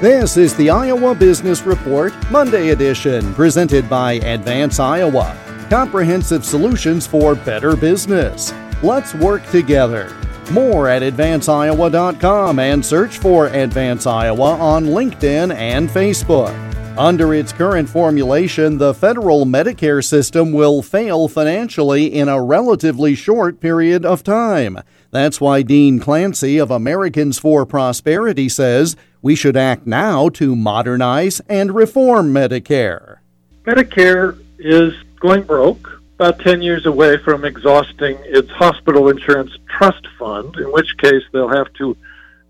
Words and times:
This 0.00 0.36
is 0.36 0.54
the 0.54 0.70
Iowa 0.70 1.12
Business 1.12 1.62
Report 1.62 2.14
Monday 2.30 2.68
edition, 2.68 3.34
presented 3.34 3.90
by 3.90 4.12
Advance 4.12 4.78
Iowa. 4.78 5.36
Comprehensive 5.70 6.44
solutions 6.44 7.04
for 7.04 7.34
better 7.34 7.74
business. 7.74 8.54
Let's 8.80 9.12
work 9.14 9.44
together. 9.50 10.16
More 10.52 10.86
at 10.86 11.02
advanceiowa.com 11.02 12.60
and 12.60 12.86
search 12.86 13.18
for 13.18 13.48
Advance 13.48 14.06
Iowa 14.06 14.56
on 14.58 14.86
LinkedIn 14.86 15.52
and 15.52 15.88
Facebook. 15.88 16.67
Under 16.98 17.32
its 17.32 17.52
current 17.52 17.88
formulation, 17.88 18.78
the 18.78 18.92
federal 18.92 19.46
Medicare 19.46 20.04
system 20.04 20.50
will 20.50 20.82
fail 20.82 21.28
financially 21.28 22.06
in 22.06 22.28
a 22.28 22.42
relatively 22.42 23.14
short 23.14 23.60
period 23.60 24.04
of 24.04 24.24
time. 24.24 24.80
That's 25.12 25.40
why 25.40 25.62
Dean 25.62 26.00
Clancy 26.00 26.58
of 26.58 26.72
Americans 26.72 27.38
for 27.38 27.64
Prosperity 27.64 28.48
says 28.48 28.96
we 29.22 29.36
should 29.36 29.56
act 29.56 29.86
now 29.86 30.28
to 30.30 30.56
modernize 30.56 31.40
and 31.48 31.72
reform 31.72 32.34
Medicare. 32.34 33.18
Medicare 33.62 34.36
is 34.58 34.92
going 35.20 35.44
broke, 35.44 36.02
about 36.16 36.40
10 36.40 36.62
years 36.62 36.84
away 36.84 37.16
from 37.18 37.44
exhausting 37.44 38.18
its 38.24 38.50
hospital 38.50 39.08
insurance 39.08 39.52
trust 39.68 40.04
fund, 40.18 40.56
in 40.56 40.72
which 40.72 40.98
case 40.98 41.22
they'll 41.32 41.48
have 41.48 41.72
to 41.74 41.96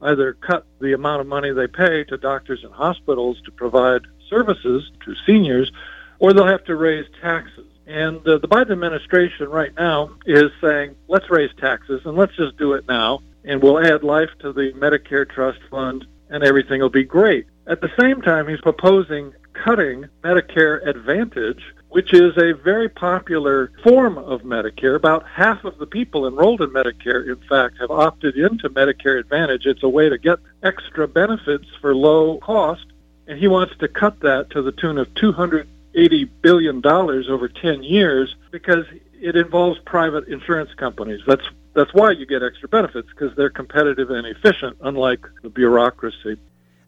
either 0.00 0.32
cut 0.40 0.64
the 0.80 0.94
amount 0.94 1.20
of 1.20 1.26
money 1.26 1.52
they 1.52 1.66
pay 1.66 2.02
to 2.04 2.16
doctors 2.16 2.64
and 2.64 2.72
hospitals 2.72 3.38
to 3.44 3.50
provide 3.50 4.06
services 4.28 4.90
to 5.04 5.14
seniors, 5.26 5.70
or 6.18 6.32
they'll 6.32 6.46
have 6.46 6.64
to 6.64 6.76
raise 6.76 7.06
taxes. 7.20 7.66
And 7.86 8.18
uh, 8.28 8.38
the 8.38 8.48
Biden 8.48 8.72
administration 8.72 9.48
right 9.48 9.74
now 9.76 10.10
is 10.26 10.50
saying, 10.60 10.94
let's 11.08 11.30
raise 11.30 11.50
taxes 11.58 12.02
and 12.04 12.16
let's 12.16 12.36
just 12.36 12.56
do 12.58 12.74
it 12.74 12.86
now, 12.86 13.20
and 13.44 13.62
we'll 13.62 13.78
add 13.78 14.02
life 14.02 14.30
to 14.40 14.52
the 14.52 14.72
Medicare 14.74 15.28
trust 15.28 15.60
fund 15.70 16.06
and 16.30 16.44
everything 16.44 16.80
will 16.80 16.90
be 16.90 17.04
great. 17.04 17.46
At 17.66 17.80
the 17.80 17.90
same 17.98 18.20
time, 18.22 18.48
he's 18.48 18.60
proposing 18.60 19.32
cutting 19.52 20.06
Medicare 20.22 20.86
Advantage, 20.86 21.62
which 21.88 22.12
is 22.12 22.36
a 22.36 22.52
very 22.52 22.88
popular 22.88 23.72
form 23.82 24.18
of 24.18 24.42
Medicare. 24.42 24.94
About 24.94 25.26
half 25.26 25.64
of 25.64 25.78
the 25.78 25.86
people 25.86 26.26
enrolled 26.26 26.60
in 26.60 26.70
Medicare, 26.70 27.26
in 27.26 27.40
fact, 27.48 27.78
have 27.80 27.90
opted 27.90 28.36
into 28.36 28.70
Medicare 28.70 29.18
Advantage. 29.18 29.66
It's 29.66 29.82
a 29.82 29.88
way 29.88 30.08
to 30.08 30.18
get 30.18 30.38
extra 30.62 31.08
benefits 31.08 31.66
for 31.80 31.94
low 31.94 32.38
cost, 32.38 32.86
and 33.28 33.38
he 33.38 33.46
wants 33.46 33.76
to 33.78 33.86
cut 33.86 34.20
that 34.20 34.50
to 34.50 34.62
the 34.62 34.72
tune 34.72 34.98
of 34.98 35.06
$280 35.14 36.28
billion 36.42 36.84
over 36.84 37.48
10 37.48 37.82
years 37.82 38.34
because 38.50 38.86
it 39.20 39.36
involves 39.36 39.78
private 39.80 40.26
insurance 40.28 40.72
companies. 40.74 41.20
That's 41.26 41.44
that's 41.74 41.94
why 41.94 42.10
you 42.10 42.26
get 42.26 42.42
extra 42.42 42.68
benefits 42.68 43.08
because 43.10 43.36
they're 43.36 43.50
competitive 43.50 44.10
and 44.10 44.26
efficient, 44.26 44.78
unlike 44.80 45.24
the 45.42 45.48
bureaucracy. 45.48 46.36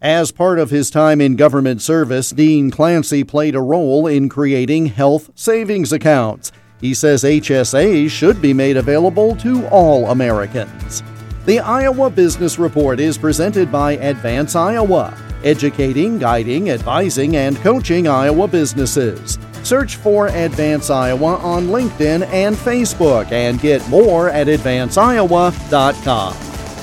As 0.03 0.33
part 0.33 0.59
of 0.59 0.71
his 0.71 0.91
time 0.91 1.21
in 1.21 1.37
government 1.37 1.81
service, 1.81 2.31
Dean 2.31 2.73
Clancy 2.73 3.23
played 3.23 3.55
a 3.55 3.61
role 3.61 4.09
in 4.09 4.29
creating 4.29 4.87
health 4.87 5.31
savings 5.37 5.93
accounts. 5.93 6.51
He 6.81 6.95
says 6.95 7.23
HSAs 7.23 8.11
should 8.11 8.43
be 8.43 8.53
made 8.53 8.79
available 8.79 9.37
to 9.37 9.65
all 9.69 10.11
Americans. 10.11 11.05
The 11.45 11.61
Iowa 11.61 12.11
Business 12.11 12.59
Report 12.59 12.99
is 12.99 13.17
presented 13.19 13.71
by 13.71 13.93
Advance 13.93 14.57
Iowa, 14.57 15.17
educating, 15.45 16.19
guiding, 16.19 16.71
advising, 16.71 17.37
and 17.37 17.57
coaching 17.59 18.09
Iowa 18.09 18.49
businesses. 18.49 19.39
Search 19.63 19.97
for 19.97 20.29
Advance 20.29 20.91
Iowa 20.91 21.37
on 21.37 21.67
LinkedIn 21.69 22.27
and 22.29 22.57
Facebook 22.57 23.31
and 23.33 23.61
get 23.61 23.87
more 23.89 24.29
at 24.31 24.47
advanceiowa.com. 24.47 26.35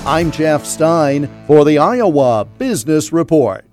I'm 0.06 0.32
Jeff 0.32 0.66
Stein 0.66 1.30
for 1.48 1.66
the 1.66 1.78
Iowa 1.80 2.48
Business 2.58 3.12
Report. 3.12 3.67